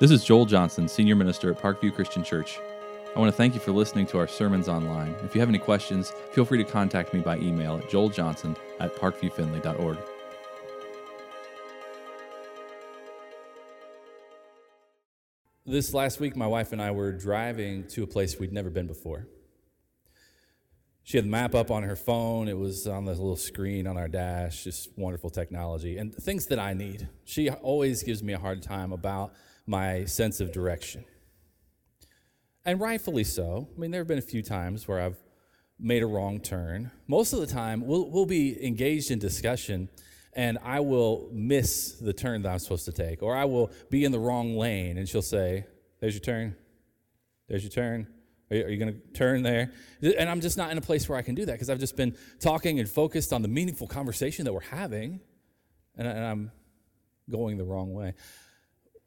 [0.00, 2.58] This is Joel Johnson, Senior Minister at Parkview Christian Church.
[3.14, 5.14] I want to thank you for listening to our sermons online.
[5.22, 8.96] If you have any questions, feel free to contact me by email at joeljohnson at
[8.96, 9.98] parkviewfindlay.org.
[15.66, 18.86] This last week, my wife and I were driving to a place we'd never been
[18.86, 19.28] before.
[21.02, 22.48] She had the map up on her phone.
[22.48, 26.58] It was on the little screen on our dash, just wonderful technology and things that
[26.58, 27.10] I need.
[27.26, 29.34] She always gives me a hard time about
[29.70, 31.04] my sense of direction.
[32.64, 33.68] And rightfully so.
[33.74, 35.16] I mean, there have been a few times where I've
[35.78, 36.90] made a wrong turn.
[37.06, 39.88] Most of the time, we'll, we'll be engaged in discussion
[40.32, 44.04] and I will miss the turn that I'm supposed to take, or I will be
[44.04, 45.66] in the wrong lane and she'll say,
[46.00, 46.56] There's your turn.
[47.48, 48.08] There's your turn.
[48.50, 49.72] Are you, you going to turn there?
[50.02, 51.96] And I'm just not in a place where I can do that because I've just
[51.96, 55.20] been talking and focused on the meaningful conversation that we're having,
[55.96, 56.52] and, and I'm
[57.28, 58.14] going the wrong way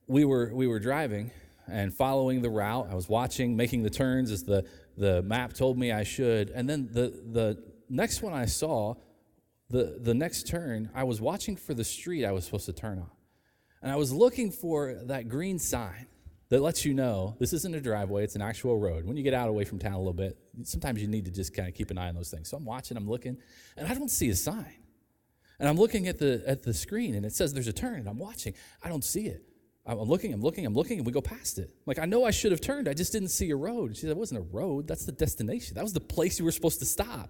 [0.07, 1.31] we were we were driving
[1.67, 2.87] and following the route.
[2.91, 4.65] I was watching, making the turns as the
[4.97, 6.49] the map told me I should.
[6.49, 8.95] And then the the next one I saw,
[9.69, 12.99] the the next turn, I was watching for the street I was supposed to turn
[12.99, 13.09] on.
[13.81, 16.07] And I was looking for that green sign
[16.49, 19.05] that lets you know this isn't a driveway, it's an actual road.
[19.05, 21.53] When you get out away from town a little bit, sometimes you need to just
[21.53, 22.49] kind of keep an eye on those things.
[22.49, 23.37] So I'm watching, I'm looking,
[23.75, 24.77] and I don't see a sign.
[25.59, 28.09] And I'm looking at the at the screen and it says there's a turn, and
[28.09, 28.53] I'm watching.
[28.83, 29.43] I don't see it.
[29.85, 31.69] I'm looking, I'm looking, I'm looking, and we go past it.
[31.85, 32.87] Like, I know I should have turned.
[32.87, 33.95] I just didn't see a road.
[33.95, 34.87] She said, It wasn't a road.
[34.87, 35.75] That's the destination.
[35.75, 37.29] That was the place you were supposed to stop.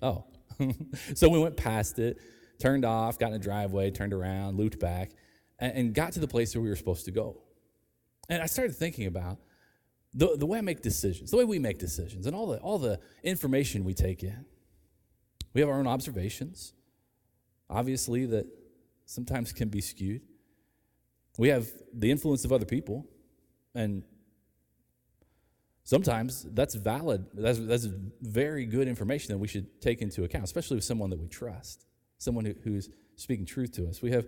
[0.00, 0.24] Oh.
[1.14, 2.18] so we went past it,
[2.60, 5.10] turned off, got in a driveway, turned around, looped back,
[5.58, 7.42] and, and, got to the place where we were supposed to go.
[8.28, 9.38] And I started thinking about
[10.14, 12.78] the, the way I make decisions, the way we make decisions, and all the, all
[12.78, 14.44] the information we take in.
[15.54, 16.74] We have our own observations,
[17.70, 18.46] obviously, that
[19.06, 20.22] sometimes can be skewed.
[21.38, 23.06] We have the influence of other people,
[23.74, 24.02] and
[25.84, 27.26] sometimes that's valid.
[27.32, 27.86] That's, that's
[28.20, 31.86] very good information that we should take into account, especially with someone that we trust,
[32.18, 34.02] someone who, who's speaking truth to us.
[34.02, 34.26] We have,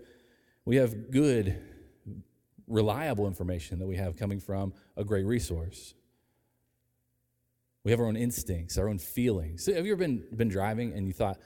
[0.63, 1.61] we have good,
[2.65, 5.93] reliable information that we have coming from a great resource.
[7.83, 9.65] We have our own instincts, our own feelings.
[9.65, 11.39] Have you ever been, been driving and you thought,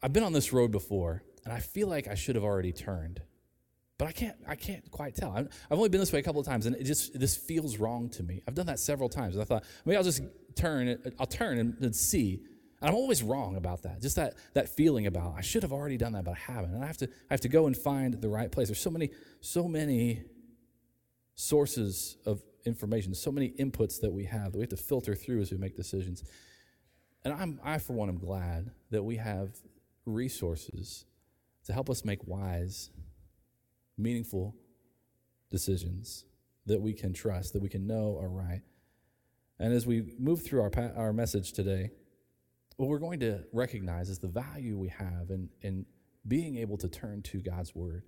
[0.00, 3.20] I've been on this road before, and I feel like I should have already turned?
[3.98, 5.32] But I can't, I can't quite tell.
[5.32, 8.08] I've only been this way a couple of times, and it just this feels wrong
[8.10, 8.42] to me.
[8.46, 9.34] I've done that several times.
[9.34, 10.22] And I thought maybe I'll just
[10.54, 12.44] turn, I'll turn and, and see.
[12.80, 14.00] And I'm always wrong about that.
[14.00, 16.74] Just that that feeling about I should have already done that, but I haven't.
[16.74, 18.68] And I have to I have to go and find the right place.
[18.68, 19.10] There's so many
[19.40, 20.22] so many
[21.34, 25.40] sources of information, so many inputs that we have that we have to filter through
[25.40, 26.22] as we make decisions.
[27.24, 29.56] And I'm I for one am glad that we have
[30.06, 31.04] resources
[31.66, 32.90] to help us make wise
[33.98, 34.54] meaningful
[35.50, 36.24] decisions
[36.66, 38.62] that we can trust, that we can know are right.
[39.58, 41.90] And as we move through our, our message today,
[42.76, 45.84] what we're going to recognize is the value we have in, in
[46.26, 48.04] being able to turn to God's Word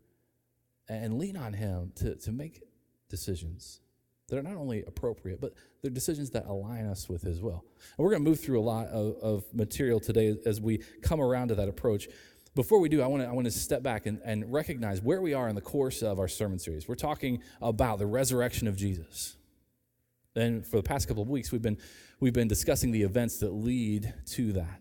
[0.89, 2.63] and lean on Him to, to make
[3.09, 3.81] decisions
[4.29, 7.65] that are not only appropriate, but they're decisions that align us with His will.
[7.97, 11.21] And we're going to move through a lot of, of material today as we come
[11.21, 12.09] around to that approach
[12.55, 15.21] before we do, I want to I want to step back and, and recognize where
[15.21, 16.89] we are in the course of our sermon series.
[16.89, 19.37] We're talking about the resurrection of Jesus.
[20.35, 21.79] And for the past couple of weeks, we've been
[22.19, 24.81] we've been discussing the events that lead to that.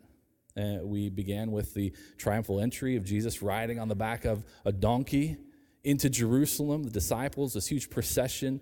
[0.57, 4.71] Uh, we began with the triumphal entry of Jesus riding on the back of a
[4.71, 5.37] donkey
[5.83, 6.83] into Jerusalem.
[6.83, 8.61] The disciples, this huge procession,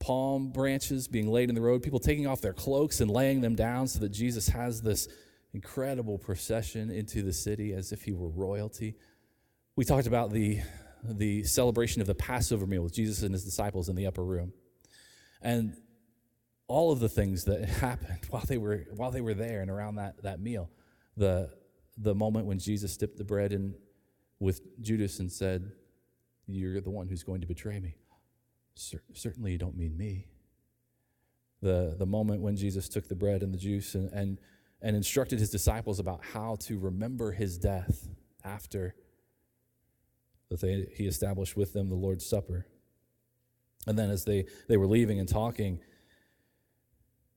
[0.00, 3.54] palm branches being laid in the road, people taking off their cloaks and laying them
[3.54, 5.06] down so that Jesus has this
[5.52, 8.96] incredible procession into the city as if he were royalty.
[9.76, 10.60] We talked about the,
[11.04, 14.52] the celebration of the Passover meal with Jesus and his disciples in the upper room.
[15.42, 15.76] And
[16.68, 19.96] all of the things that happened while they were, while they were there and around
[19.96, 20.70] that, that meal.
[21.16, 21.50] The,
[21.98, 23.74] the moment when Jesus dipped the bread in
[24.38, 25.72] with Judas and said,
[26.46, 27.96] You're the one who's going to betray me.
[28.74, 30.28] certainly, you don't mean me.
[31.60, 34.38] The, the moment when Jesus took the bread and the juice and, and
[34.82, 38.08] and instructed his disciples about how to remember his death
[38.44, 38.94] after
[40.48, 42.66] that they, he established with them the Lord's Supper.
[43.86, 45.80] And then as they, they were leaving and talking,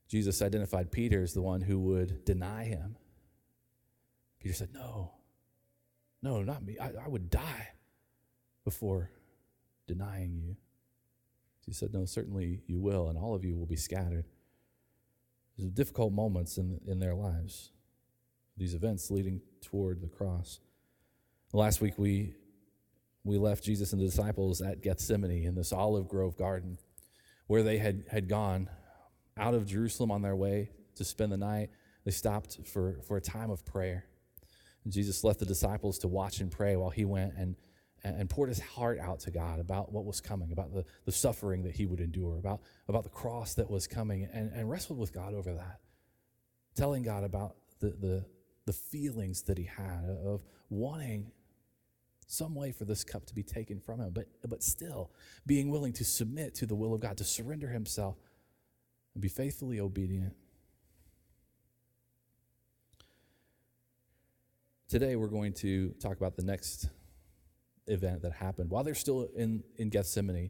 [0.09, 2.97] Jesus identified Peter as the one who would deny him.
[4.39, 5.13] Peter said, No,
[6.21, 6.77] no, not me.
[6.79, 7.69] I, I would die
[8.63, 9.11] before
[9.87, 10.55] denying you.
[11.65, 14.25] He said, No, certainly you will, and all of you will be scattered.
[15.73, 17.71] Difficult moments in, in their lives,
[18.57, 20.59] these events leading toward the cross.
[21.53, 22.35] Last week we
[23.23, 26.77] we left Jesus and the disciples at Gethsemane in this olive grove garden
[27.47, 28.69] where they had, had gone
[29.37, 31.69] out of Jerusalem on their way to spend the night.
[32.03, 34.05] They stopped for, for a time of prayer.
[34.83, 37.55] And Jesus left the disciples to watch and pray while he went and,
[38.03, 41.63] and poured his heart out to God about what was coming, about the, the suffering
[41.63, 45.13] that he would endure, about, about the cross that was coming, and, and wrestled with
[45.13, 45.79] God over that,
[46.75, 48.25] telling God about the, the,
[48.65, 51.31] the feelings that he had of wanting
[52.27, 55.11] some way for this cup to be taken from him, but, but still
[55.45, 58.17] being willing to submit to the will of God, to surrender himself
[59.13, 60.33] and be faithfully obedient.
[64.89, 66.89] Today, we're going to talk about the next
[67.87, 68.69] event that happened.
[68.69, 70.49] While they're still in, in Gethsemane,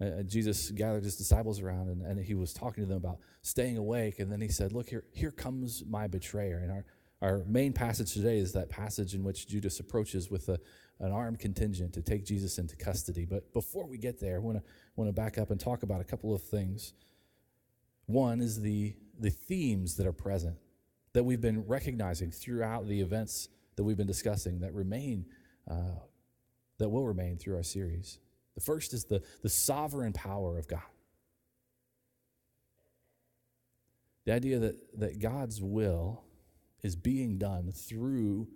[0.00, 3.18] uh, uh, Jesus gathered his disciples around and, and he was talking to them about
[3.42, 4.18] staying awake.
[4.18, 6.58] And then he said, Look, here, here comes my betrayer.
[6.58, 6.84] And our,
[7.22, 10.58] our main passage today is that passage in which Judas approaches with a,
[11.00, 13.24] an armed contingent to take Jesus into custody.
[13.24, 14.64] But before we get there, I want to
[14.96, 16.94] want to back up and talk about a couple of things.
[18.06, 20.56] One is the the themes that are present
[21.12, 25.26] that we've been recognizing throughout the events that we've been discussing that remain
[25.70, 25.96] uh,
[26.80, 28.18] that will remain through our series.
[28.56, 30.82] The first is the the sovereign power of God.
[34.26, 36.24] The idea that, that God's will
[36.82, 38.48] is being done through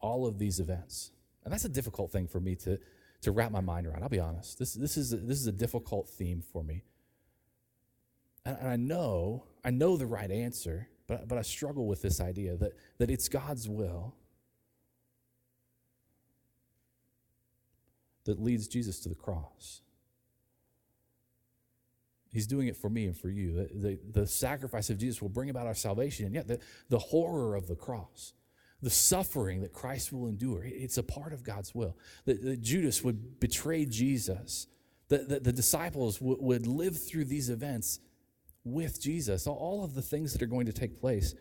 [0.00, 1.10] all of these events.
[1.44, 2.78] And that's a difficult thing for me to,
[3.22, 4.02] to wrap my mind around.
[4.02, 4.58] I'll be honest.
[4.58, 6.84] This, this, is, a, this is a difficult theme for me.
[8.44, 12.20] And, and I know, I know the right answer, but, but I struggle with this
[12.20, 14.14] idea that, that it's God's will
[18.24, 19.80] that leads Jesus to the cross.
[22.30, 23.52] He's doing it for me and for you.
[23.52, 26.98] The, the, the, sacrifice of Jesus will bring about our salvation, and yet the, the
[26.98, 28.32] horror of the cross
[28.82, 30.64] the suffering that Christ will endure.
[30.64, 31.96] It's a part of God's will.
[32.24, 34.66] That, that Judas would betray Jesus,
[35.08, 38.00] that, that the disciples w- would live through these events
[38.64, 41.34] with Jesus, all of the things that are going to take place.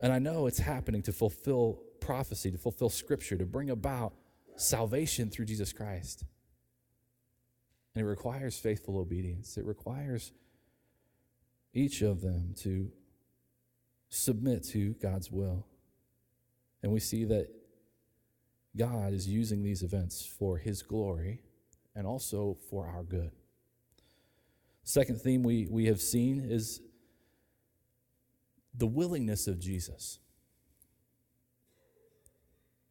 [0.00, 4.14] And I know it's happening to fulfill prophecy, to fulfill scripture, to bring about
[4.56, 6.24] salvation through Jesus Christ.
[7.94, 9.56] And it requires faithful obedience.
[9.56, 10.32] It requires
[11.72, 12.90] each of them to
[14.08, 15.66] submit to God's will.
[16.82, 17.48] And we see that
[18.76, 21.40] God is using these events for his glory
[21.94, 23.30] and also for our good.
[24.82, 26.80] Second theme we, we have seen is
[28.76, 30.18] the willingness of Jesus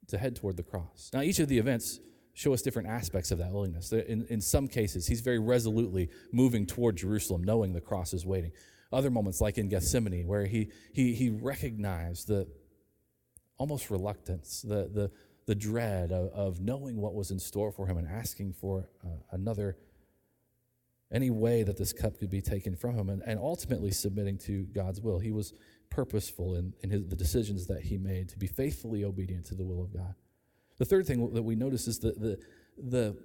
[0.07, 1.09] to head toward the cross.
[1.13, 1.99] Now, each of the events
[2.33, 3.91] show us different aspects of that willingness.
[3.91, 8.51] In, in some cases, he's very resolutely moving toward Jerusalem, knowing the cross is waiting.
[8.91, 12.47] Other moments, like in Gethsemane, where he, he, he recognized the,
[13.57, 15.11] almost reluctance, the, the,
[15.45, 19.09] the dread of, of knowing what was in store for him and asking for uh,
[19.31, 19.77] another,
[21.11, 24.63] any way that this cup could be taken from him, and, and ultimately submitting to
[24.73, 25.19] God's will.
[25.19, 25.53] He was
[25.93, 29.63] purposeful in, in his, the decisions that he made to be faithfully obedient to the
[29.63, 30.15] will of God.
[30.77, 32.39] The third thing that we notice is the, the,
[32.77, 33.17] the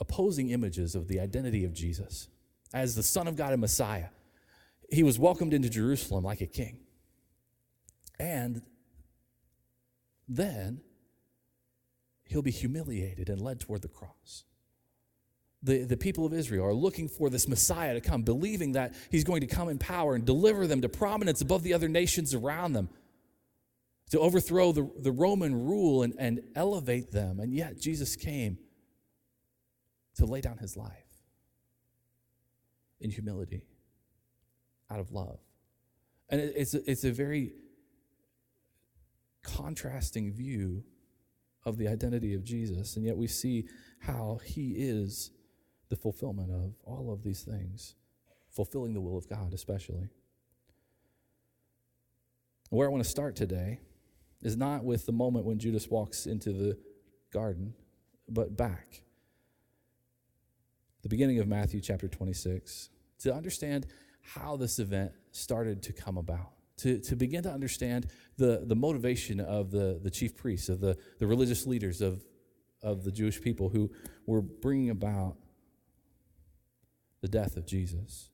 [0.00, 2.28] opposing images of the identity of Jesus
[2.72, 4.08] as the Son of God and Messiah.
[4.90, 6.78] He was welcomed into Jerusalem like a king.
[8.18, 8.62] And
[10.28, 10.80] then
[12.24, 14.44] he'll be humiliated and led toward the cross.
[15.62, 19.24] The, the people of Israel are looking for this Messiah to come, believing that he's
[19.24, 22.72] going to come in power and deliver them to prominence above the other nations around
[22.72, 22.88] them,
[24.10, 27.38] to overthrow the, the Roman rule and, and elevate them.
[27.38, 28.58] And yet, Jesus came
[30.16, 30.90] to lay down his life
[33.00, 33.62] in humility,
[34.90, 35.38] out of love.
[36.28, 37.52] And it, it's, a, it's a very
[39.42, 40.84] contrasting view
[41.64, 43.66] of the identity of Jesus, and yet we see
[44.00, 45.30] how he is
[45.92, 47.96] the fulfillment of all of these things,
[48.48, 50.08] fulfilling the will of God, especially.
[52.70, 53.78] Where I want to start today
[54.40, 56.78] is not with the moment when Judas walks into the
[57.30, 57.74] garden,
[58.26, 59.02] but back.
[61.02, 63.86] The beginning of Matthew chapter 26, to understand
[64.22, 68.06] how this event started to come about to, to begin to understand
[68.38, 72.24] the, the motivation of the, the chief priests, of the, the religious leaders of,
[72.82, 73.90] of the Jewish people who
[74.24, 75.36] were bringing about
[77.22, 78.28] the death of Jesus.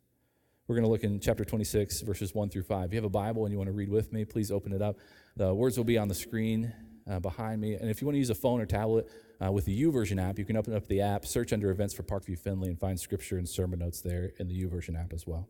[0.66, 2.86] We're going to look in chapter 26, verses 1 through 5.
[2.86, 4.82] If you have a Bible and you want to read with me, please open it
[4.82, 4.98] up.
[5.36, 6.72] The words will be on the screen
[7.08, 7.74] uh, behind me.
[7.74, 9.08] And if you want to use a phone or tablet
[9.42, 12.02] uh, with the YouVersion app, you can open up the app, search under events for
[12.02, 15.48] Parkview Findlay, and find scripture and sermon notes there in the YouVersion app as well.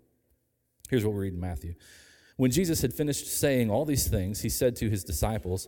[0.88, 1.75] Here's what we read in Matthew.
[2.37, 5.66] When Jesus had finished saying all these things, he said to his disciples,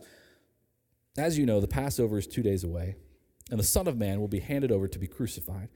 [1.17, 2.95] As you know, the Passover is two days away,
[3.49, 5.67] and the Son of Man will be handed over to be crucified.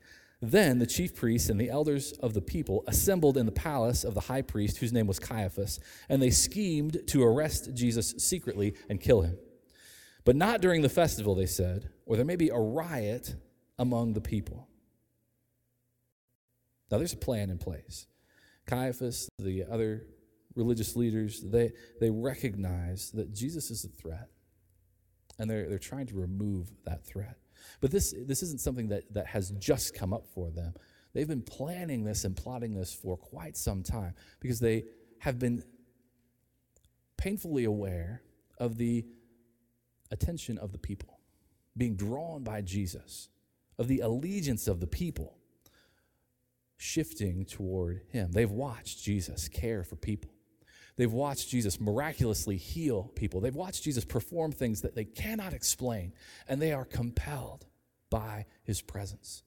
[0.41, 4.13] Then the chief priests and the elders of the people assembled in the palace of
[4.13, 8.99] the high priest, whose name was Caiaphas, and they schemed to arrest Jesus secretly and
[8.99, 9.37] kill him.
[10.25, 13.35] But not during the festival, they said, or there may be a riot
[13.79, 14.67] among the people.
[16.91, 18.07] Now, there's a plan in place.
[18.65, 20.03] Caiaphas, the other
[20.55, 24.29] religious leaders, they, they recognize that Jesus is a threat,
[25.37, 27.37] and they're, they're trying to remove that threat.
[27.81, 30.73] But this, this isn't something that, that has just come up for them.
[31.13, 34.83] They've been planning this and plotting this for quite some time because they
[35.19, 35.63] have been
[37.17, 38.21] painfully aware
[38.57, 39.05] of the
[40.11, 41.19] attention of the people,
[41.77, 43.29] being drawn by Jesus,
[43.77, 45.37] of the allegiance of the people
[46.77, 48.31] shifting toward Him.
[48.31, 50.31] They've watched Jesus care for people.
[50.97, 53.41] They've watched Jesus miraculously heal people.
[53.41, 56.13] They've watched Jesus perform things that they cannot explain,
[56.47, 57.65] and they are compelled
[58.09, 59.43] by his presence.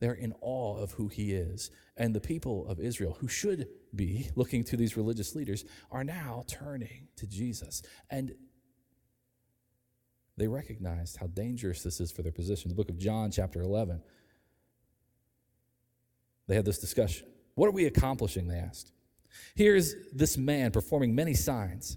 [0.00, 1.70] They're in awe of who he is.
[1.96, 6.44] And the people of Israel, who should be looking to these religious leaders, are now
[6.48, 7.82] turning to Jesus.
[8.08, 8.34] And
[10.36, 12.70] they recognized how dangerous this is for their position.
[12.70, 14.02] The book of John, chapter 11,
[16.48, 17.28] they had this discussion.
[17.54, 18.48] What are we accomplishing?
[18.48, 18.90] They asked.
[19.54, 21.96] Here's this man performing many signs.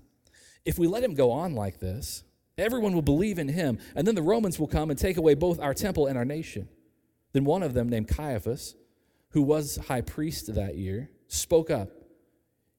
[0.65, 2.23] If we let him go on like this,
[2.57, 5.59] everyone will believe in him, and then the Romans will come and take away both
[5.59, 6.69] our temple and our nation.
[7.33, 8.75] Then one of them, named Caiaphas,
[9.29, 11.89] who was high priest that year, spoke up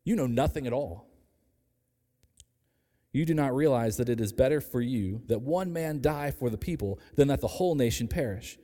[0.04, 1.08] You know nothing at all.
[3.12, 6.50] You do not realize that it is better for you that one man die for
[6.50, 8.58] the people than that the whole nation perish.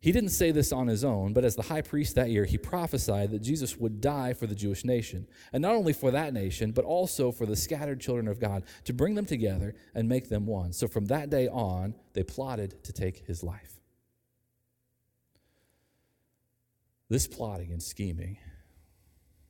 [0.00, 2.56] He didn't say this on his own, but as the high priest that year, he
[2.56, 6.72] prophesied that Jesus would die for the Jewish nation, and not only for that nation,
[6.72, 10.46] but also for the scattered children of God, to bring them together and make them
[10.46, 10.72] one.
[10.72, 13.74] So from that day on, they plotted to take his life.
[17.10, 18.38] This plotting and scheming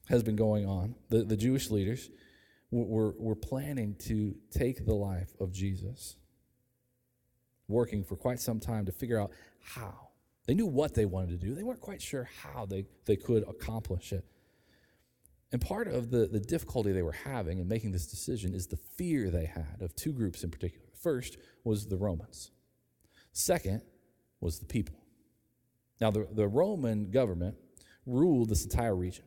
[0.09, 0.97] has been going on.
[1.11, 2.11] The, the Jewish leaders
[2.73, 6.17] were, were planning to take the life of Jesus,
[7.69, 9.31] working for quite some time to figure out
[9.63, 10.10] how
[10.51, 13.45] they knew what they wanted to do, they weren't quite sure how they, they could
[13.49, 14.25] accomplish it.
[15.53, 18.77] And part of the, the difficulty they were having in making this decision is the
[18.77, 20.89] fear they had of two groups in particular.
[21.01, 22.51] First was the Romans,
[23.33, 23.83] second
[24.41, 24.97] was the people.
[26.01, 27.55] Now, the, the Roman government
[28.05, 29.27] ruled this entire region,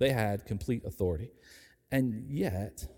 [0.00, 1.30] they had complete authority.
[1.92, 2.88] And yet,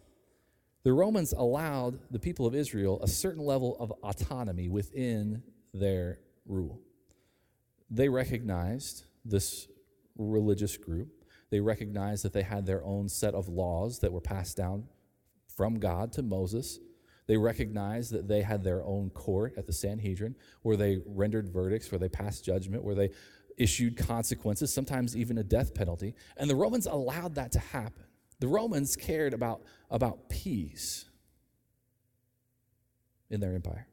[0.82, 5.42] the Romans allowed the people of Israel a certain level of autonomy within
[5.74, 6.80] their rule.
[7.90, 9.68] They recognized this
[10.16, 11.08] religious group.
[11.50, 14.84] They recognized that they had their own set of laws that were passed down
[15.56, 16.78] from God to Moses.
[17.26, 21.90] They recognized that they had their own court at the Sanhedrin where they rendered verdicts,
[21.90, 23.10] where they passed judgment, where they
[23.56, 26.14] issued consequences, sometimes even a death penalty.
[26.36, 28.04] And the Romans allowed that to happen.
[28.40, 31.04] The Romans cared about, about peace
[33.28, 33.86] in their empire.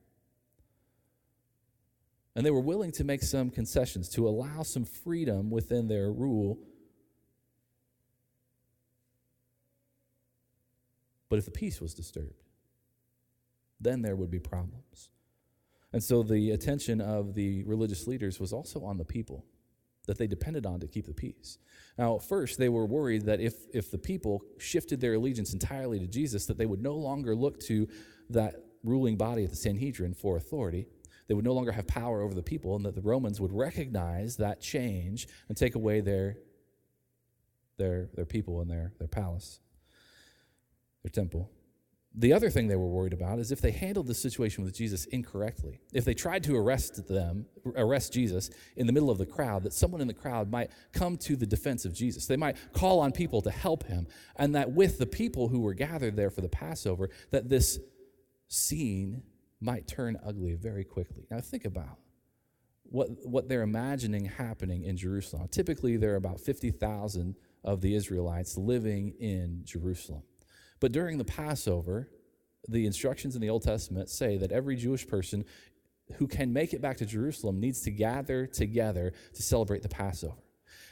[2.35, 6.59] And they were willing to make some concessions to allow some freedom within their rule.
[11.29, 12.43] But if the peace was disturbed,
[13.81, 15.09] then there would be problems.
[15.91, 19.45] And so the attention of the religious leaders was also on the people
[20.07, 21.59] that they depended on to keep the peace.
[21.97, 26.07] Now, first, they were worried that if, if the people shifted their allegiance entirely to
[26.07, 27.87] Jesus, that they would no longer look to
[28.29, 30.87] that ruling body at the Sanhedrin for authority.
[31.27, 34.37] They would no longer have power over the people, and that the Romans would recognize
[34.37, 36.37] that change and take away their,
[37.77, 39.59] their, their people and their, their palace,
[41.03, 41.51] their temple.
[42.15, 45.05] The other thing they were worried about is if they handled the situation with Jesus
[45.05, 47.45] incorrectly, if they tried to arrest them,
[47.75, 51.17] arrest Jesus in the middle of the crowd, that someone in the crowd might come
[51.17, 52.25] to the defense of Jesus.
[52.25, 55.75] They might call on people to help him, and that with the people who were
[55.75, 57.79] gathered there for the Passover, that this
[58.47, 59.21] scene
[59.59, 61.25] might turn ugly very quickly.
[61.29, 61.97] Now think about
[62.89, 65.47] what, what they're imagining happening in Jerusalem.
[65.49, 70.23] Typically, there are about 50,000 of the Israelites living in Jerusalem.
[70.79, 72.10] But during the Passover,
[72.67, 75.46] the instructions in the Old Testament say that every Jewish person
[76.15, 80.38] who can make it back to Jerusalem needs to gather together to celebrate the Passover.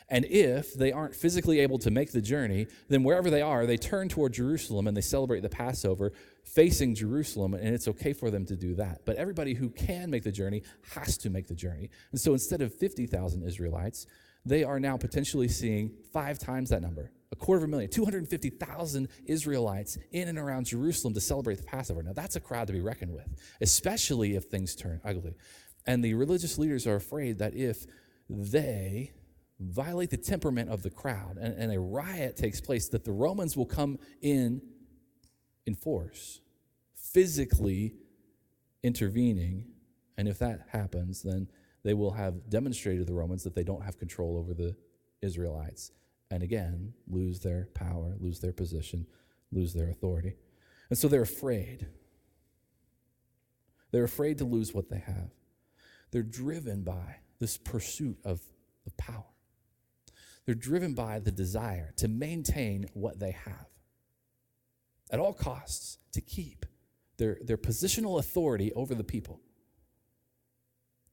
[0.07, 3.77] And if they aren't physically able to make the journey, then wherever they are, they
[3.77, 6.13] turn toward Jerusalem and they celebrate the Passover
[6.43, 9.01] facing Jerusalem, and it's okay for them to do that.
[9.05, 10.61] But everybody who can make the journey
[10.93, 11.89] has to make the journey.
[12.11, 14.05] And so instead of 50,000 Israelites,
[14.45, 19.09] they are now potentially seeing five times that number a quarter of a million, 250,000
[19.25, 22.01] Israelites in and around Jerusalem to celebrate the Passover.
[22.01, 23.27] Now, that's a crowd to be reckoned with,
[23.61, 25.35] especially if things turn ugly.
[25.85, 27.85] And the religious leaders are afraid that if
[28.29, 29.11] they
[29.59, 33.55] violate the temperament of the crowd and, and a riot takes place, that the Romans
[33.57, 34.61] will come in
[35.65, 36.41] in force,
[36.95, 37.93] physically
[38.83, 39.65] intervening.
[40.17, 41.49] And if that happens, then
[41.85, 44.75] they will have demonstrated to the Romans that they don't have control over the
[45.21, 45.91] Israelites.
[46.31, 49.05] And again, lose their power, lose their position,
[49.51, 50.33] lose their authority.
[50.89, 51.85] And so they're afraid.
[53.91, 55.29] They're afraid to lose what they have.
[56.09, 58.41] They're driven by this pursuit of,
[58.87, 59.23] of power.
[60.47, 63.67] They're driven by the desire to maintain what they have
[65.11, 66.65] at all costs, to keep
[67.17, 69.39] their, their positional authority over the people.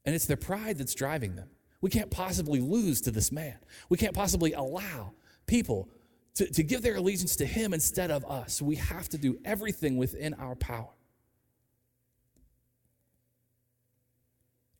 [0.05, 1.49] And it's their pride that's driving them.
[1.81, 3.57] We can't possibly lose to this man.
[3.89, 5.13] We can't possibly allow
[5.47, 5.89] people
[6.35, 8.61] to, to give their allegiance to him instead of us.
[8.61, 10.93] We have to do everything within our power.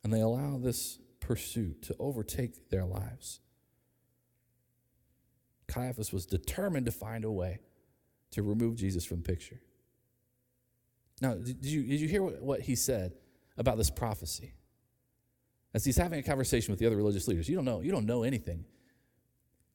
[0.04, 3.40] And they allow this pursuit to overtake their lives.
[5.68, 7.60] Caiaphas was determined to find a way
[8.32, 9.62] to remove Jesus from the picture.
[11.22, 13.14] Now, did you, did you hear what, what he said
[13.58, 14.54] about this prophecy?
[15.74, 18.06] As he's having a conversation with the other religious leaders, you don't know, you don't
[18.06, 18.66] know anything.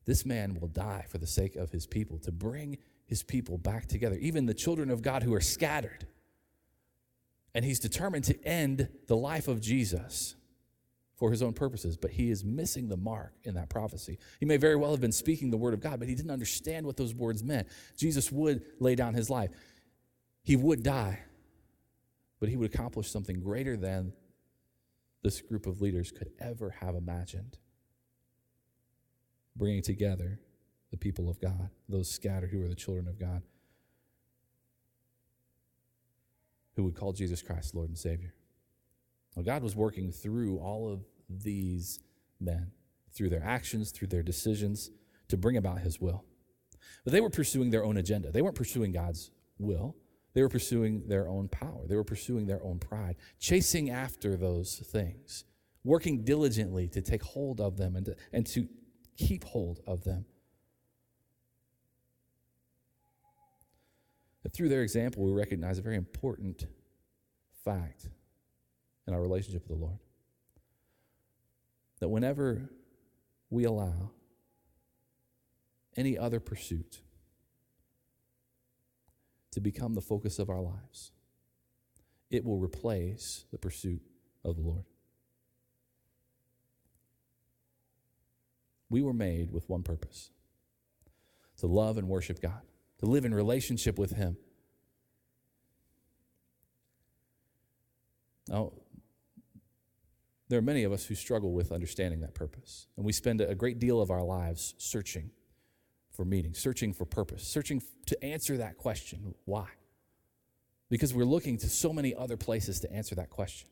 [0.04, 3.86] This man will die for the sake of his people, to bring his people back
[3.86, 6.06] together, even the children of God who are scattered.
[7.54, 10.34] And he's determined to end the life of Jesus
[11.16, 14.18] for his own purposes, but he is missing the mark in that prophecy.
[14.38, 16.86] He may very well have been speaking the word of God, but he didn't understand
[16.86, 17.66] what those words meant.
[17.96, 19.50] Jesus would lay down his life,
[20.44, 21.18] he would die,
[22.38, 24.12] but he would accomplish something greater than
[25.22, 27.58] this group of leaders could ever have imagined.
[29.56, 30.40] Bringing together
[30.90, 33.42] the people of God, those scattered who are the children of God,
[36.76, 38.34] who would call Jesus Christ Lord and Savior.
[39.34, 42.00] Well, God was working through all of these
[42.40, 42.70] men,
[43.12, 44.90] through their actions, through their decisions,
[45.28, 46.24] to bring about His will.
[47.04, 48.30] But they were pursuing their own agenda.
[48.30, 49.96] They weren't pursuing God's will.
[50.38, 51.84] They were pursuing their own power.
[51.88, 55.42] They were pursuing their own pride, chasing after those things,
[55.82, 58.68] working diligently to take hold of them and to, and to
[59.16, 60.26] keep hold of them.
[64.44, 66.68] And through their example, we recognize a very important
[67.64, 68.08] fact
[69.08, 69.98] in our relationship with the Lord.
[71.98, 72.70] That whenever
[73.50, 74.12] we allow
[75.96, 77.00] any other pursuit
[79.52, 81.12] to become the focus of our lives,
[82.30, 84.02] it will replace the pursuit
[84.44, 84.84] of the Lord.
[88.90, 90.30] We were made with one purpose
[91.58, 92.62] to love and worship God,
[92.98, 94.36] to live in relationship with Him.
[98.48, 98.72] Now,
[100.48, 102.86] there are many of us who struggle with understanding that purpose.
[102.96, 105.30] And we spend a great deal of our lives searching
[106.18, 109.68] for meaning, searching for purpose, searching to answer that question why?
[110.90, 113.68] Because we're looking to so many other places to answer that question.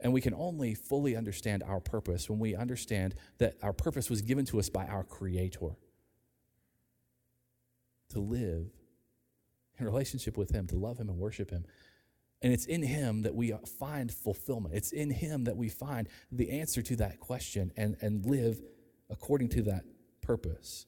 [0.00, 4.22] And we can only fully understand our purpose when we understand that our purpose was
[4.22, 5.76] given to us by our Creator
[8.08, 8.66] to live
[9.78, 11.64] in relationship with Him, to love Him and worship Him,
[12.42, 14.74] and it's in Him that we find fulfillment.
[14.74, 18.60] It's in Him that we find the answer to that question and, and live
[19.08, 19.84] according to that
[20.22, 20.86] purpose.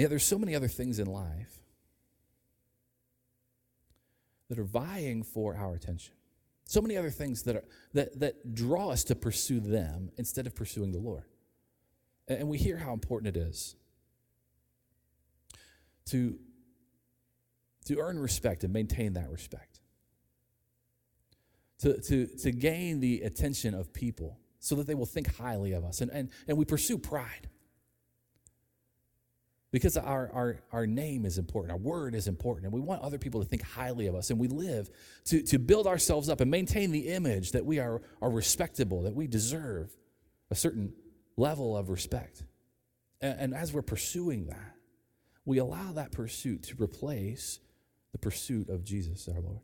[0.00, 1.60] Yeah, there's so many other things in life
[4.48, 6.14] that are vying for our attention.
[6.64, 10.54] So many other things that, are, that, that draw us to pursue them instead of
[10.54, 11.24] pursuing the Lord.
[12.28, 13.76] And we hear how important it is
[16.06, 16.38] to
[17.86, 19.80] to earn respect and maintain that respect,
[21.80, 25.84] to, to, to gain the attention of people so that they will think highly of
[25.84, 26.00] us.
[26.00, 27.48] And, and, and we pursue pride
[29.70, 33.18] because our, our, our name is important, our word is important, and we want other
[33.18, 34.30] people to think highly of us.
[34.30, 34.90] And we live
[35.26, 39.14] to, to build ourselves up and maintain the image that we are, are respectable, that
[39.14, 39.96] we deserve
[40.50, 40.92] a certain
[41.36, 42.42] level of respect.
[43.20, 44.74] And, and as we're pursuing that,
[45.44, 47.60] we allow that pursuit to replace
[48.12, 49.60] the pursuit of Jesus, our Lord.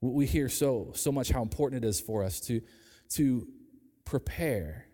[0.00, 2.60] We hear so, so much how important it is for us to,
[3.10, 3.48] to
[4.04, 4.86] prepare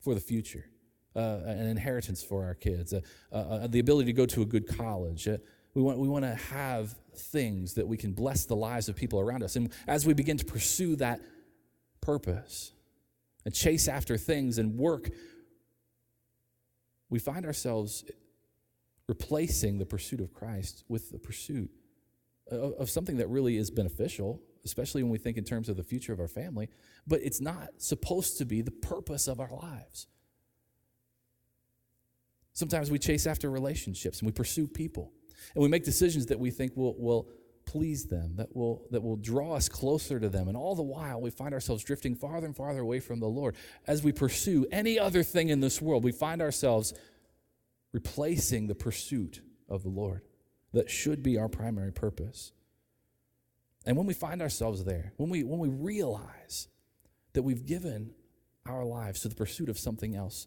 [0.00, 0.64] for the future,
[1.14, 3.00] uh, an inheritance for our kids, uh,
[3.32, 5.28] uh, uh the ability to go to a good college.
[5.28, 5.38] Uh,
[5.74, 9.20] we want, we want to have things that we can bless the lives of people
[9.20, 9.56] around us.
[9.56, 11.20] And as we begin to pursue that
[12.00, 12.72] purpose,
[13.44, 15.10] and chase after things and work,
[17.10, 18.04] we find ourselves
[19.08, 21.70] replacing the pursuit of Christ with the pursuit
[22.50, 25.82] of, of something that really is beneficial, especially when we think in terms of the
[25.82, 26.68] future of our family,
[27.06, 30.06] but it's not supposed to be the purpose of our lives.
[32.52, 35.12] Sometimes we chase after relationships and we pursue people
[35.54, 37.28] and we make decisions that we think will, will
[37.64, 40.48] please them, that will, that will draw us closer to them.
[40.48, 43.56] And all the while, we find ourselves drifting farther and farther away from the Lord.
[43.86, 46.92] As we pursue any other thing in this world, we find ourselves
[47.92, 50.22] replacing the pursuit of the Lord
[50.72, 52.52] that should be our primary purpose.
[53.84, 56.68] And when we find ourselves there, when we, when we realize
[57.32, 58.12] that we've given
[58.66, 60.46] our lives to the pursuit of something else,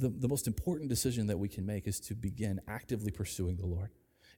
[0.00, 3.66] the, the most important decision that we can make is to begin actively pursuing the
[3.66, 3.90] Lord,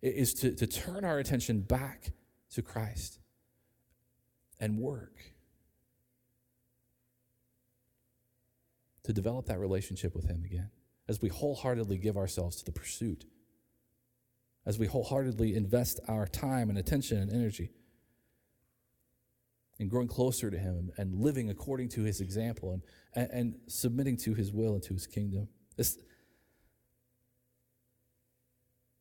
[0.02, 2.12] it is to, to turn our attention back
[2.52, 3.18] to Christ
[4.58, 5.16] and work
[9.02, 10.70] to develop that relationship with Him again
[11.08, 13.24] as we wholeheartedly give ourselves to the pursuit,
[14.64, 17.70] as we wholeheartedly invest our time and attention and energy
[19.80, 22.82] in growing closer to Him and living according to His example and,
[23.14, 25.48] and, and submitting to His will and to His kingdom.
[25.76, 25.98] It's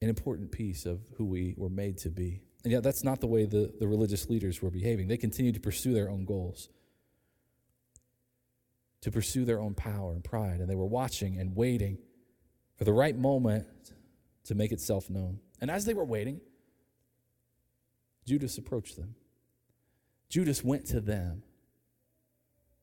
[0.02, 2.42] an important piece of who we were made to be.
[2.64, 5.08] And yet, that's not the way the, the religious leaders were behaving.
[5.08, 6.70] They continued to pursue their own goals
[9.02, 10.60] to pursue their own power and pride.
[10.60, 11.98] And they were watching and waiting
[12.76, 13.66] for the right moment
[14.46, 15.40] to make itself known.
[15.62, 16.42] And as they were waiting,
[18.26, 19.16] Judas approached them.
[20.30, 21.44] Judas went to them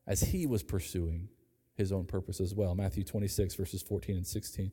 [0.06, 1.28] as he was pursuing
[1.74, 2.74] his own purpose as well.
[2.74, 4.72] Matthew 26, verses 14 and 16.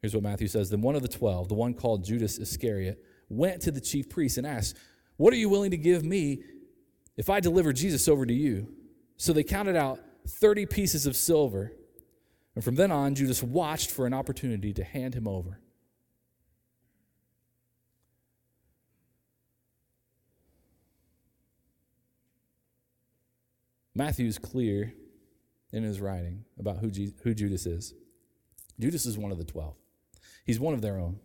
[0.00, 3.62] Here's what Matthew says Then one of the twelve, the one called Judas Iscariot, went
[3.62, 4.76] to the chief priests and asked,
[5.16, 6.42] What are you willing to give me
[7.16, 8.68] if I deliver Jesus over to you?
[9.16, 11.72] So they counted out 30 pieces of silver.
[12.54, 15.60] And from then on, Judas watched for an opportunity to hand him over.
[23.98, 24.94] Matthew's clear
[25.72, 27.94] in his writing about who, Je- who Judas is.
[28.78, 29.74] Judas is one of the 12,
[30.46, 31.18] he's one of their own.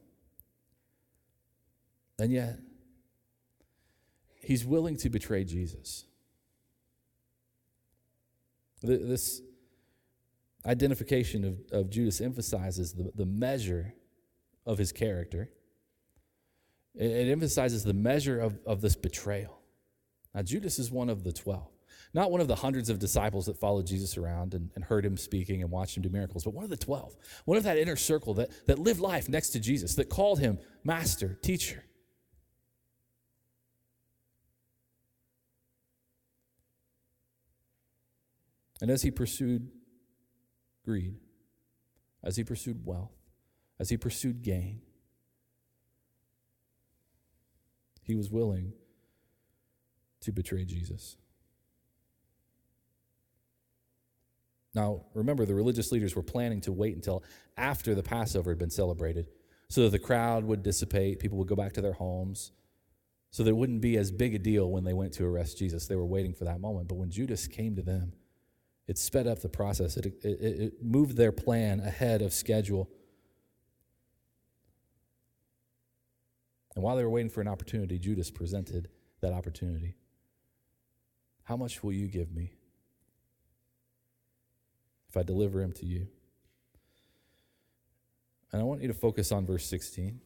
[2.19, 2.59] And yet,
[4.41, 6.05] he's willing to betray Jesus.
[8.81, 9.41] This
[10.65, 13.93] identification of, of Judas emphasizes the, the measure
[14.65, 15.49] of his character.
[16.95, 19.59] It, it emphasizes the measure of, of this betrayal.
[20.33, 21.72] Now, Judas is one of the 12,
[22.13, 25.17] not one of the hundreds of disciples that followed Jesus around and, and heard him
[25.17, 27.95] speaking and watched him do miracles, but one of the 12, one of that inner
[27.95, 31.83] circle that, that lived life next to Jesus, that called him master, teacher.
[38.79, 39.71] And as he pursued
[40.85, 41.15] greed,
[42.23, 43.15] as he pursued wealth,
[43.79, 44.81] as he pursued gain,
[48.03, 48.73] he was willing
[50.21, 51.17] to betray Jesus.
[54.73, 57.23] Now, remember, the religious leaders were planning to wait until
[57.57, 59.27] after the Passover had been celebrated
[59.69, 62.51] so that the crowd would dissipate, people would go back to their homes,
[63.31, 65.87] so that it wouldn't be as big a deal when they went to arrest Jesus.
[65.87, 66.87] They were waiting for that moment.
[66.87, 68.13] But when Judas came to them,
[68.87, 72.89] it sped up the process, it, it, it moved their plan ahead of schedule.
[76.75, 78.89] And while they were waiting for an opportunity, Judas presented
[79.21, 79.95] that opportunity.
[81.43, 82.53] How much will you give me
[85.13, 86.07] if I deliver him to you?
[88.51, 90.19] And I want you to focus on verse 16.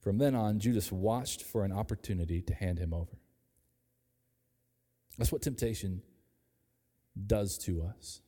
[0.00, 3.18] From then on, Judas watched for an opportunity to hand him over.
[5.18, 6.00] That's what temptation
[7.26, 8.20] does to us.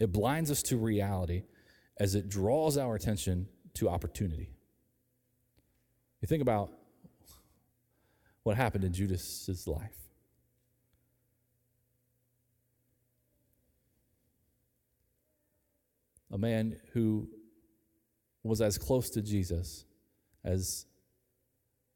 [0.00, 1.42] It blinds us to reality
[1.98, 4.54] as it draws our attention to opportunity.
[6.22, 6.70] You think about
[8.42, 10.03] what happened in Judas's life.
[16.34, 17.30] A man who
[18.42, 19.86] was as close to Jesus
[20.44, 20.84] as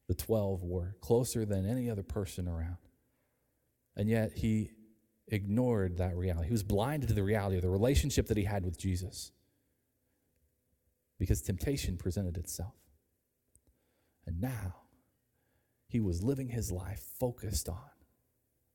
[0.07, 2.77] the 12 were, closer than any other person around.
[3.95, 4.71] And yet he
[5.27, 6.47] ignored that reality.
[6.47, 9.31] He was blinded to the reality of the relationship that he had with Jesus
[11.19, 12.73] because temptation presented itself.
[14.25, 14.75] And now
[15.87, 17.89] he was living his life focused on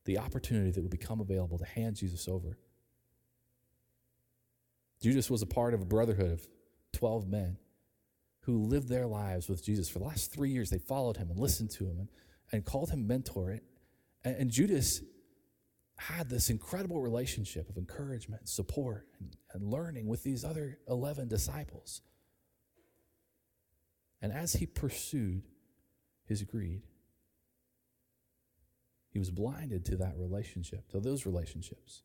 [0.05, 2.59] the opportunity that would become available to hand Jesus over.
[5.05, 6.49] Judas was a part of a brotherhood of
[6.95, 7.59] 12 men
[8.45, 9.87] who lived their lives with Jesus.
[9.87, 12.09] For the last three years, they followed him and listened to him and,
[12.51, 13.51] and called him mentor.
[13.51, 13.61] And,
[14.35, 15.03] and Judas
[15.99, 22.01] had this incredible relationship of encouragement, support, and, and learning with these other 11 disciples.
[24.23, 25.43] And as he pursued
[26.25, 26.81] his greed,
[29.11, 32.05] he was blinded to that relationship, to those relationships.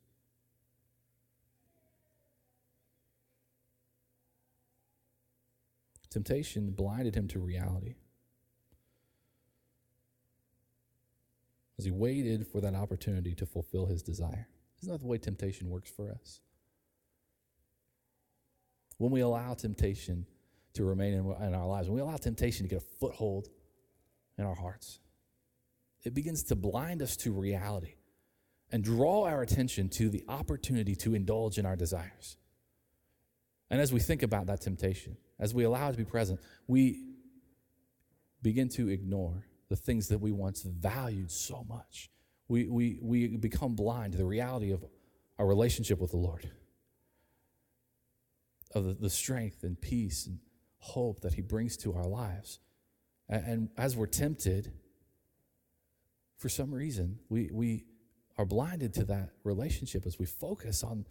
[6.10, 7.96] Temptation blinded him to reality.
[11.78, 14.48] As he waited for that opportunity to fulfill his desire.
[14.82, 16.42] Isn't that the way temptation works for us?
[18.98, 20.26] When we allow temptation
[20.74, 23.48] to remain in, in our lives, when we allow temptation to get a foothold
[24.38, 25.00] in our hearts,
[26.04, 27.96] it begins to blind us to reality
[28.72, 32.38] and draw our attention to the opportunity to indulge in our desires.
[33.70, 37.04] And as we think about that temptation, as we allow it to be present, we
[38.42, 42.10] begin to ignore the things that we once valued so much.
[42.48, 44.84] We, we, we become blind to the reality of
[45.38, 46.50] our relationship with the Lord,
[48.74, 50.40] of the, the strength and peace and
[50.80, 52.60] hope that He brings to our lives.
[53.28, 54.72] And, and as we're tempted,
[56.38, 57.86] for some reason, we, we
[58.38, 61.06] are blinded to that relationship as we focus on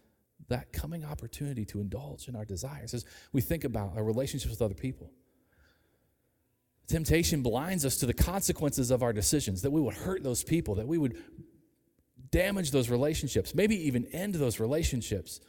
[0.48, 4.62] that coming opportunity to indulge in our desires, as we think about our relationships with
[4.62, 5.10] other people.
[6.86, 10.76] Temptation blinds us to the consequences of our decisions, that we would hurt those people,
[10.76, 11.22] that we would
[12.30, 15.40] damage those relationships, maybe even end those relationships.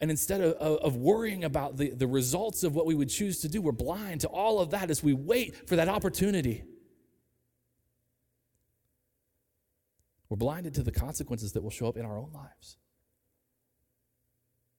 [0.00, 3.48] And instead of, of worrying about the, the results of what we would choose to
[3.48, 6.64] do, we're blind to all of that as we wait for that opportunity.
[10.28, 12.78] We're blinded to the consequences that will show up in our own lives.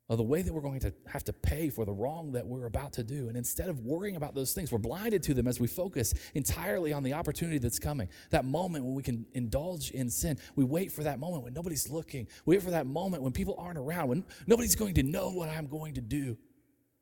[0.09, 2.65] Of the way that we're going to have to pay for the wrong that we're
[2.65, 3.27] about to do.
[3.27, 6.93] And instead of worrying about those things, we're blinded to them as we focus entirely
[6.93, 8.07] on the opportunity that's coming.
[8.29, 10.39] That moment when we can indulge in sin.
[10.55, 12.29] We wait for that moment when nobody's looking.
[12.45, 15.49] We wait for that moment when people aren't around, when nobody's going to know what
[15.49, 16.37] I'm going to do.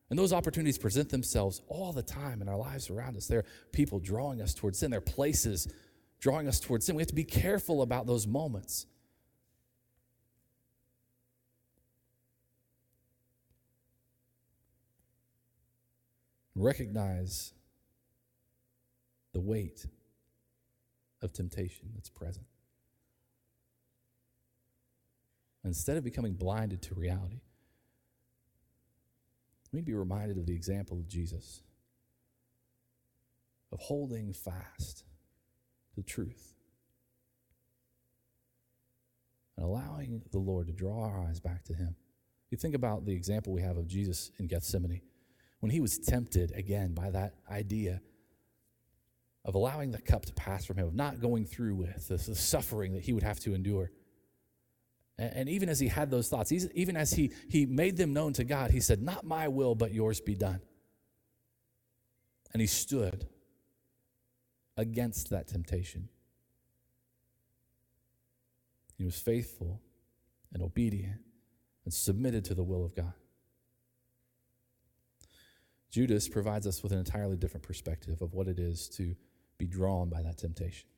[0.10, 3.28] And those opportunities present themselves all the time in our lives around us.
[3.28, 4.90] There are people drawing us towards sin.
[4.90, 5.68] There are places
[6.20, 6.96] drawing us towards sin.
[6.96, 8.88] We have to be careful about those moments.
[16.56, 17.54] Recognize
[19.34, 19.86] the weight
[21.22, 22.46] of temptation that's present.
[25.66, 27.42] Instead of becoming blinded to reality,
[29.72, 31.62] we need to be reminded of the example of Jesus,
[33.72, 35.00] of holding fast
[35.90, 36.54] to the truth.
[39.58, 41.96] And allowing the Lord to draw our eyes back to Him.
[42.52, 45.02] You think about the example we have of Jesus in Gethsemane,
[45.66, 48.00] when he was tempted again by that idea
[49.44, 52.94] of allowing the cup to pass from him, of not going through with the, suffering
[52.94, 53.90] that he would have to endure.
[55.18, 58.34] And, and even as he had those thoughts, even as he, he made them known
[58.34, 60.62] to God, he said, Not my will, but yours be done.
[62.54, 63.26] And he stood
[64.78, 66.10] against that temptation.
[69.00, 69.82] He was faithful
[70.54, 71.22] and obedient
[71.86, 73.14] and submitted to the will of God.
[75.96, 79.16] Judas provides us with an entirely different perspective of what it is to
[79.58, 80.90] be drawn by that temptation,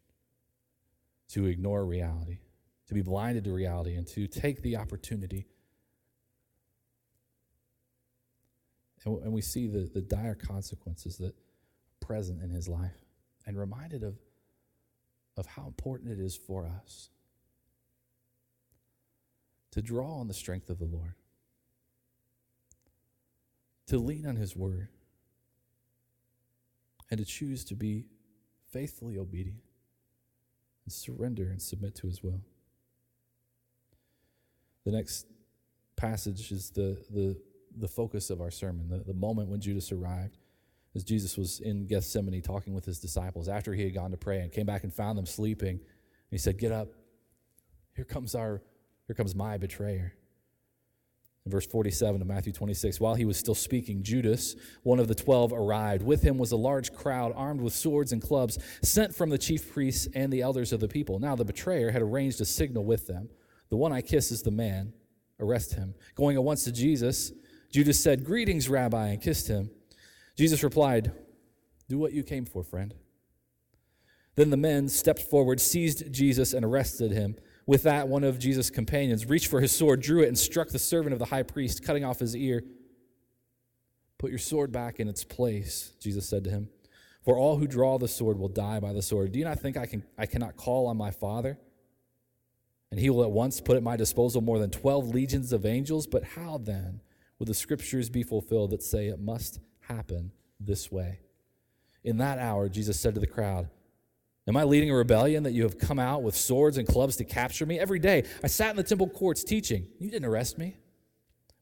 [1.30, 2.40] to ignore reality,
[2.88, 5.46] to be blinded to reality, and to take the opportunity.
[9.06, 11.36] And, and we see the, the dire consequences that are
[12.00, 13.06] present in his life
[13.46, 14.18] and reminded of,
[15.38, 17.12] of how important it is for us
[19.70, 21.14] to draw on the strength of the Lord,
[23.88, 24.90] to lean on His word,
[27.10, 28.06] and to choose to be
[28.72, 29.62] faithfully obedient
[30.86, 32.42] and surrender and submit to His will.
[34.86, 35.26] The next
[35.96, 37.38] passage is the, the,
[37.78, 40.38] the focus of our sermon, the, the moment when Judas arrived
[40.98, 44.40] as Jesus was in Gethsemane talking with his disciples after he had gone to pray
[44.40, 45.80] and came back and found them sleeping.
[46.32, 46.90] he said, Get up.
[47.96, 48.62] Here comes our,
[49.06, 50.14] here comes my betrayer.
[51.48, 55.16] In verse 47 of Matthew 26, while he was still speaking, Judas, one of the
[55.16, 56.04] twelve, arrived.
[56.04, 59.72] With him was a large crowd armed with swords and clubs, sent from the chief
[59.72, 61.20] priests and the elders of the people.
[61.20, 63.30] Now the betrayer had arranged a signal with them.
[63.70, 64.92] The one I kiss is the man.
[65.40, 65.96] Arrest him.
[66.16, 67.32] Going at once to Jesus,
[67.72, 69.70] Judas said, Greetings, Rabbi, and kissed him.
[70.38, 71.14] Jesus replied,
[71.88, 72.94] Do what you came for, friend.
[74.36, 77.38] Then the men stepped forward, seized Jesus, and arrested him.
[77.68, 80.80] With that, one of Jesus' companions reached for his sword, drew it, and struck the
[80.80, 82.64] servant of the high priest, cutting off his ear.
[84.18, 86.70] Put your sword back in its place, Jesus said to him.
[87.24, 89.34] For all who draw the sword will die by the sword.
[89.34, 91.60] Do you not think I, can, I cannot call on my Father?
[92.90, 96.08] And he will at once put at my disposal more than 12 legions of angels.
[96.08, 97.02] But how then
[97.38, 101.20] will the scriptures be fulfilled that say it must happen this way?
[102.06, 103.68] In that hour, Jesus said to the crowd,
[104.48, 107.26] Am I leading a rebellion that you have come out with swords and clubs to
[107.26, 107.80] capture me?
[107.80, 109.88] Every day I sat in the temple courts teaching.
[110.00, 110.78] You didn't arrest me.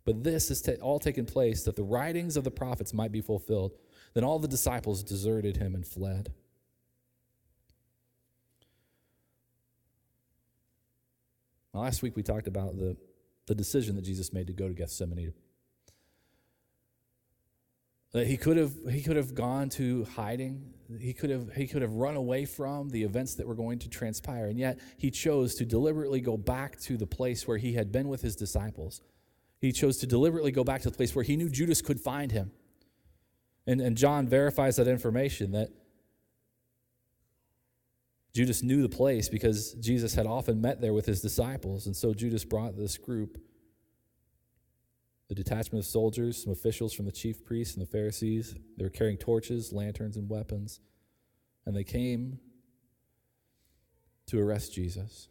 [0.05, 3.71] But this has all taken place that the writings of the prophets might be fulfilled.
[4.13, 6.31] Then all the disciples deserted him and fled.
[11.73, 12.95] last week we talked about the,
[13.47, 15.33] the decision that Jesus made to go to Gethsemane.
[18.13, 20.73] That he could have he could have gone to hiding.
[20.99, 23.89] He could have he could have run away from the events that were going to
[23.89, 24.47] transpire.
[24.47, 28.07] And yet he chose to deliberately go back to the place where he had been
[28.07, 29.01] with his disciples.
[29.59, 32.31] He chose to deliberately go back to the place where he knew Judas could find
[32.31, 32.51] him.
[33.65, 35.69] And, and John verifies that information that
[38.33, 41.87] Judas knew the place because Jesus had often met there with his disciples.
[41.87, 43.39] And so Judas brought this group
[45.27, 48.55] the detachment of soldiers, some officials from the chief priests and the Pharisees.
[48.77, 50.79] They were carrying torches, lanterns, and weapons.
[51.65, 52.39] And they came
[54.27, 55.29] to arrest Jesus.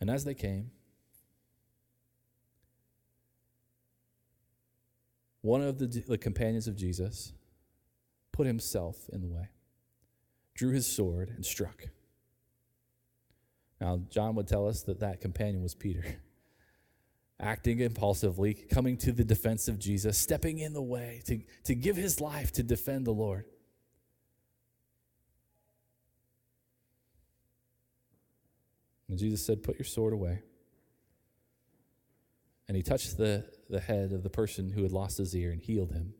[0.00, 0.70] And as they came,
[5.42, 7.32] one of the, the companions of Jesus
[8.32, 9.48] put himself in the way,
[10.58, 11.84] drew his sword, and struck.
[13.80, 16.04] Now, John would tell us that that companion was Peter,
[17.40, 21.94] acting impulsively, coming to the defense of Jesus, stepping in the way to, to give
[21.94, 23.44] his life to defend the Lord.
[29.08, 30.42] And Jesus said, Put your sword away.
[32.66, 35.60] And he touched the the head of the person who had lost his ear and
[35.60, 36.14] healed him.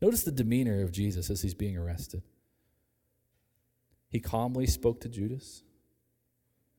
[0.00, 2.22] Notice the demeanor of Jesus as he's being arrested.
[4.12, 5.64] He calmly spoke to Judas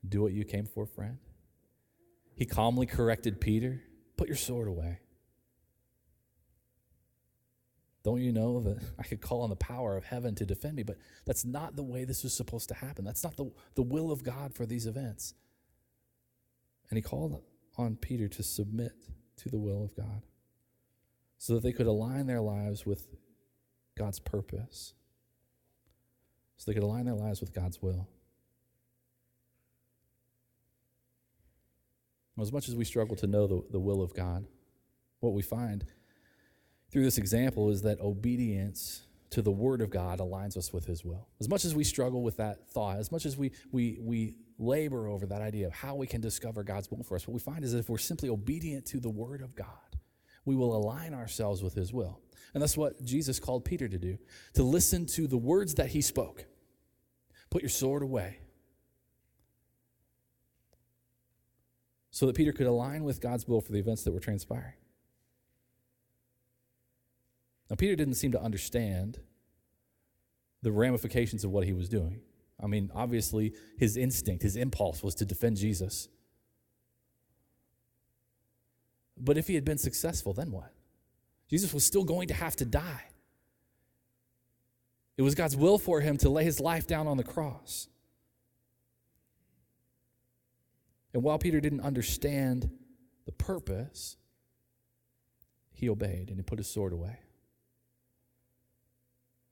[0.08, 1.18] Do what you came for, friend.
[2.36, 3.82] He calmly corrected Peter
[4.16, 5.00] Put your sword away.
[8.04, 10.84] Don't you know that I could call on the power of heaven to defend me?
[10.84, 13.04] But that's not the way this was supposed to happen.
[13.04, 15.34] That's not the, the will of God for these events.
[16.90, 17.42] And he called
[17.76, 18.94] on Peter to submit
[19.38, 20.22] to the will of God
[21.40, 23.08] so that they could align their lives with
[23.98, 24.94] God's purpose,
[26.64, 28.08] so they could align their lives with God's will.
[32.40, 34.46] As much as we struggle to know the, the will of God,
[35.20, 35.86] what we find
[36.90, 41.04] through this example is that obedience to the Word of God aligns us with His
[41.04, 41.28] will.
[41.42, 45.08] As much as we struggle with that thought, as much as we, we, we labor
[45.08, 47.66] over that idea of how we can discover God's will for us, what we find
[47.66, 49.68] is that if we're simply obedient to the Word of God,
[50.46, 52.22] we will align ourselves with His will.
[52.54, 54.18] And that's what Jesus called Peter to do
[54.54, 56.46] to listen to the words that He spoke.
[57.54, 58.40] Put your sword away.
[62.10, 64.74] So that Peter could align with God's will for the events that were transpiring.
[67.70, 69.20] Now, Peter didn't seem to understand
[70.64, 72.22] the ramifications of what he was doing.
[72.60, 76.08] I mean, obviously, his instinct, his impulse was to defend Jesus.
[79.16, 80.74] But if he had been successful, then what?
[81.48, 83.13] Jesus was still going to have to die.
[85.18, 87.88] It was God's will for him to lay his life down on the cross.
[91.14, 92.72] And while Peter didn't understand
[93.26, 94.18] the purpose,
[95.72, 97.20] he obeyed and he put his sword away.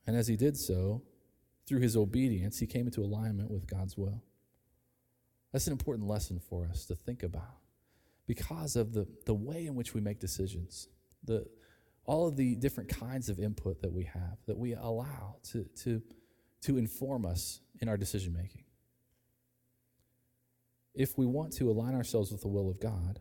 [0.08, 1.04] And as he did so,
[1.68, 4.24] through his obedience, he came into alignment with God's will.
[5.52, 7.60] That's an important lesson for us to think about
[8.26, 10.88] because of the, the way in which we make decisions,
[11.24, 11.46] the,
[12.06, 16.02] all of the different kinds of input that we have, that we allow to, to,
[16.62, 18.64] to inform us in our decision making.
[20.94, 23.20] If we want to align ourselves with the will of God,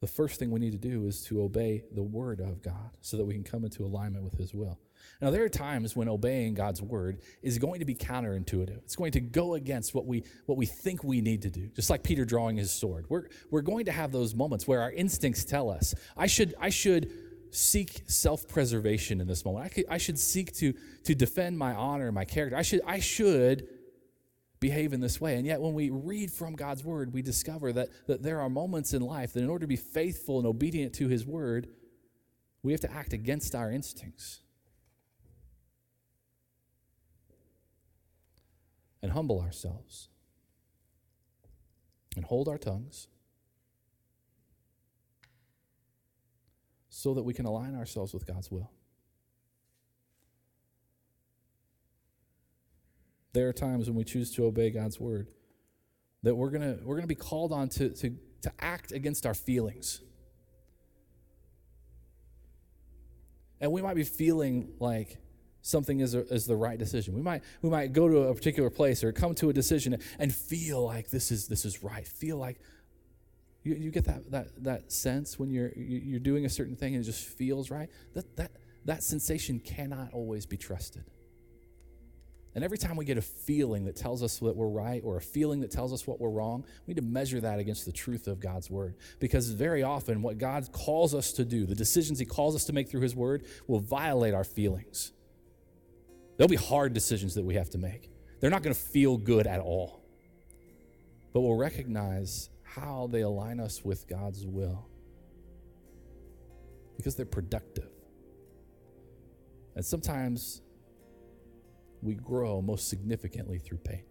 [0.00, 3.16] the first thing we need to do is to obey the word of God so
[3.16, 4.78] that we can come into alignment with his will.
[5.20, 8.78] Now, there are times when obeying God's word is going to be counterintuitive.
[8.78, 11.90] It's going to go against what we, what we think we need to do, just
[11.90, 13.06] like Peter drawing his sword.
[13.08, 16.70] We're, we're going to have those moments where our instincts tell us, I should, I
[16.70, 17.10] should
[17.50, 19.66] seek self preservation in this moment.
[19.66, 20.74] I, could, I should seek to,
[21.04, 22.56] to defend my honor, and my character.
[22.56, 23.68] I should, I should
[24.60, 25.36] behave in this way.
[25.36, 28.94] And yet, when we read from God's word, we discover that, that there are moments
[28.94, 31.68] in life that, in order to be faithful and obedient to his word,
[32.62, 34.40] we have to act against our instincts.
[39.04, 40.08] and humble ourselves
[42.16, 43.08] and hold our tongues
[46.88, 48.70] so that we can align ourselves with God's will.
[53.34, 55.28] There are times when we choose to obey God's word
[56.22, 60.00] that we're going we're gonna be called on to, to, to act against our feelings.
[63.60, 65.18] And we might be feeling like,
[65.64, 67.14] something is, a, is the right decision.
[67.14, 70.32] We might, we might go to a particular place or come to a decision and
[70.32, 72.06] feel like this is, this is right.
[72.06, 72.60] Feel like
[73.62, 77.02] you, you get that, that, that sense when you're, you're doing a certain thing and
[77.02, 77.88] it just feels right.
[78.12, 78.50] That, that,
[78.84, 81.04] that sensation cannot always be trusted.
[82.54, 85.22] And every time we get a feeling that tells us that we're right or a
[85.22, 88.28] feeling that tells us what we're wrong, we need to measure that against the truth
[88.28, 88.96] of God's word.
[89.18, 92.74] Because very often, what God calls us to do, the decisions He calls us to
[92.74, 95.10] make through His word, will violate our feelings.
[96.36, 98.10] There'll be hard decisions that we have to make.
[98.40, 100.02] They're not going to feel good at all.
[101.32, 104.86] But we'll recognize how they align us with God's will
[106.96, 107.90] because they're productive.
[109.74, 110.62] And sometimes
[112.02, 114.04] we grow most significantly through pain.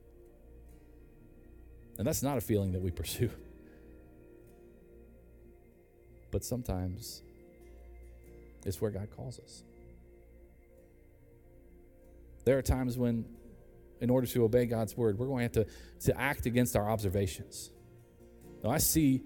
[1.98, 3.30] And that's not a feeling that we pursue.
[6.32, 7.22] But sometimes
[8.66, 9.64] it's where God calls us.
[12.46, 13.26] There are times when,
[14.02, 16.90] in order to obey God's word, we're going to have to, to act against our
[16.90, 17.72] observations.
[18.64, 19.22] Now, I see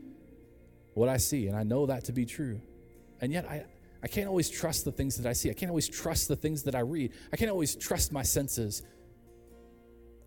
[0.93, 2.61] what I see, and I know that to be true.
[3.21, 3.65] And yet, I,
[4.03, 5.49] I can't always trust the things that I see.
[5.49, 7.13] I can't always trust the things that I read.
[7.31, 8.83] I can't always trust my senses.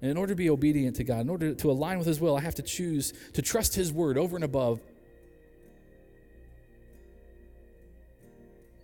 [0.03, 2.37] And in order to be obedient to God, in order to align with His will,
[2.37, 4.81] I have to choose to trust His word over and above.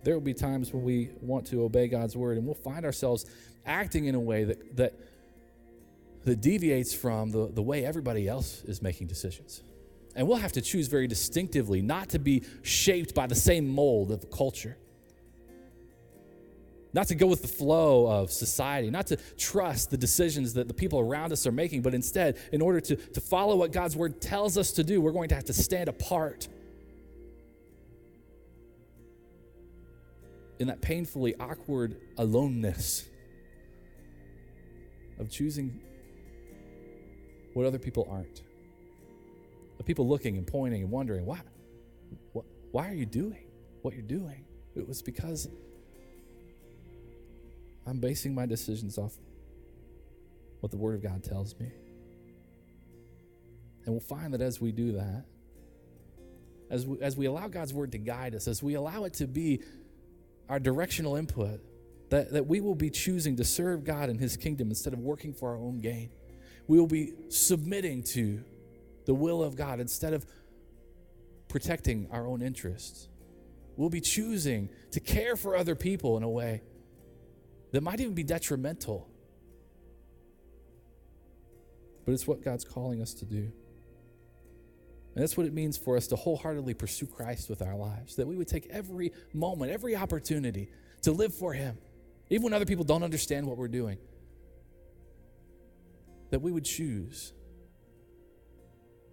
[0.03, 3.25] There will be times when we want to obey God's word, and we'll find ourselves
[3.65, 4.93] acting in a way that, that,
[6.25, 9.63] that deviates from the, the way everybody else is making decisions.
[10.15, 14.11] And we'll have to choose very distinctively not to be shaped by the same mold
[14.11, 14.77] of culture.
[16.93, 20.73] Not to go with the flow of society, not to trust the decisions that the
[20.73, 24.19] people around us are making, but instead, in order to, to follow what God's word
[24.19, 26.47] tells us to do, we're going to have to stand apart
[30.59, 33.07] in that painfully awkward aloneness
[35.19, 35.79] of choosing
[37.53, 38.41] what other people aren't
[39.79, 41.39] of people looking and pointing and wondering, why,
[42.33, 43.45] what, why are you doing
[43.81, 44.43] what you're doing?
[44.75, 45.47] It was because
[47.85, 49.13] I'm basing my decisions off
[50.59, 51.71] what the Word of God tells me.
[53.85, 55.23] And we'll find that as we do that,
[56.69, 59.27] as we, as we allow God's Word to guide us, as we allow it to
[59.27, 59.61] be
[60.49, 61.59] our directional input,
[62.09, 65.33] that, that we will be choosing to serve God and His kingdom instead of working
[65.33, 66.09] for our own gain.
[66.67, 68.43] We will be submitting to
[69.05, 70.25] the will of God instead of
[71.47, 73.07] protecting our own interests.
[73.75, 76.61] We'll be choosing to care for other people in a way
[77.71, 79.07] that might even be detrimental.
[82.05, 83.51] But it's what God's calling us to do.
[85.17, 88.17] And that's what it means for us to wholeheartedly pursue Christ with our lives.
[88.17, 90.69] That we would take every moment, every opportunity
[91.01, 91.79] to live for Him,
[92.29, 93.97] even when other people don't understand what we're doing.
[96.29, 97.33] That we would choose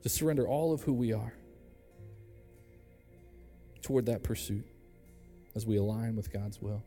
[0.03, 1.33] to surrender all of who we are
[3.81, 4.67] toward that pursuit
[5.57, 6.85] as we align with God's will.